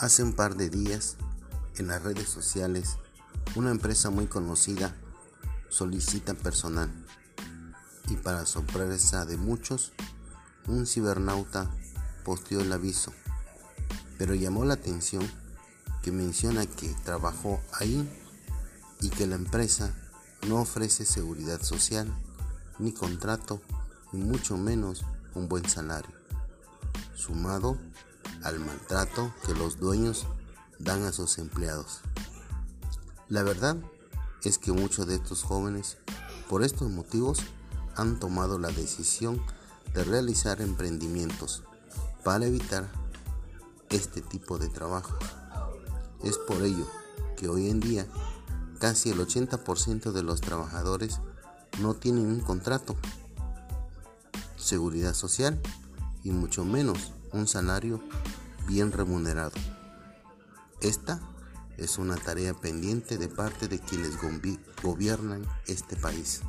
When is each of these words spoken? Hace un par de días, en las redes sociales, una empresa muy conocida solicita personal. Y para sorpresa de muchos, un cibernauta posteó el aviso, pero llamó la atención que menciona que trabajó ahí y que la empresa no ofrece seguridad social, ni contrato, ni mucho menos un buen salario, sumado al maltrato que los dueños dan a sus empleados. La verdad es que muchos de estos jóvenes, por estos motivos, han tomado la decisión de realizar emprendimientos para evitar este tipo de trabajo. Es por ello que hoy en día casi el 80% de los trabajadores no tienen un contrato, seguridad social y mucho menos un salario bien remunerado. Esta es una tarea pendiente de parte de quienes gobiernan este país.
Hace 0.00 0.22
un 0.22 0.32
par 0.32 0.54
de 0.54 0.70
días, 0.70 1.16
en 1.76 1.88
las 1.88 2.00
redes 2.00 2.28
sociales, 2.28 2.98
una 3.56 3.72
empresa 3.72 4.10
muy 4.10 4.28
conocida 4.28 4.94
solicita 5.70 6.34
personal. 6.34 6.88
Y 8.08 8.14
para 8.14 8.46
sorpresa 8.46 9.24
de 9.24 9.36
muchos, 9.36 9.92
un 10.68 10.86
cibernauta 10.86 11.68
posteó 12.24 12.60
el 12.60 12.72
aviso, 12.72 13.12
pero 14.18 14.36
llamó 14.36 14.64
la 14.64 14.74
atención 14.74 15.28
que 16.04 16.12
menciona 16.12 16.64
que 16.64 16.94
trabajó 17.04 17.60
ahí 17.72 18.08
y 19.00 19.10
que 19.10 19.26
la 19.26 19.34
empresa 19.34 19.92
no 20.46 20.60
ofrece 20.60 21.04
seguridad 21.04 21.60
social, 21.62 22.06
ni 22.78 22.92
contrato, 22.92 23.60
ni 24.12 24.22
mucho 24.22 24.56
menos 24.56 25.04
un 25.34 25.48
buen 25.48 25.68
salario, 25.68 26.14
sumado 27.16 27.76
al 28.42 28.60
maltrato 28.60 29.32
que 29.46 29.54
los 29.54 29.78
dueños 29.78 30.26
dan 30.78 31.02
a 31.04 31.12
sus 31.12 31.38
empleados. 31.38 32.00
La 33.28 33.42
verdad 33.42 33.76
es 34.44 34.58
que 34.58 34.72
muchos 34.72 35.06
de 35.06 35.16
estos 35.16 35.42
jóvenes, 35.42 35.98
por 36.48 36.62
estos 36.62 36.90
motivos, 36.90 37.40
han 37.96 38.18
tomado 38.20 38.58
la 38.58 38.68
decisión 38.68 39.42
de 39.92 40.04
realizar 40.04 40.60
emprendimientos 40.60 41.62
para 42.24 42.46
evitar 42.46 42.88
este 43.90 44.20
tipo 44.22 44.58
de 44.58 44.68
trabajo. 44.68 45.16
Es 46.22 46.38
por 46.38 46.62
ello 46.62 46.86
que 47.36 47.48
hoy 47.48 47.68
en 47.68 47.80
día 47.80 48.06
casi 48.78 49.10
el 49.10 49.18
80% 49.18 50.12
de 50.12 50.22
los 50.22 50.40
trabajadores 50.40 51.20
no 51.80 51.94
tienen 51.94 52.26
un 52.26 52.40
contrato, 52.40 52.96
seguridad 54.56 55.14
social 55.14 55.60
y 56.22 56.30
mucho 56.30 56.64
menos 56.64 57.12
un 57.32 57.46
salario 57.46 58.02
bien 58.66 58.92
remunerado. 58.92 59.52
Esta 60.80 61.20
es 61.76 61.98
una 61.98 62.16
tarea 62.16 62.54
pendiente 62.54 63.18
de 63.18 63.28
parte 63.28 63.68
de 63.68 63.78
quienes 63.78 64.18
gobiernan 64.82 65.46
este 65.66 65.96
país. 65.96 66.42